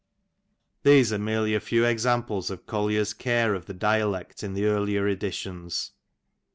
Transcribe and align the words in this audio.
These 0.81 1.13
are 1.13 1.19
merely 1.19 1.53
a 1.53 1.59
few 1.59 1.85
examples 1.85 2.49
of 2.49 2.65
Collier's 2.65 3.13
care 3.13 3.53
of 3.53 3.67
the 3.67 3.73
dialect 3.75 4.41
in 4.41 4.55
the 4.55 4.65
earlier 4.65 5.07
editions. 5.07 5.91